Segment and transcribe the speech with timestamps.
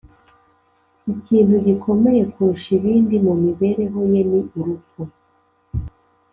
[1.13, 5.01] ikintu gikomeye kurusha ibindi mu mibereho ye ni urupfu.